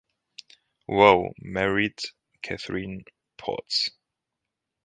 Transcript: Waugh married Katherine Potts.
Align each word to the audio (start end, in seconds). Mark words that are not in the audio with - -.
Waugh 0.87 1.29
married 1.37 1.99
Katherine 2.41 3.05
Potts. 3.37 3.91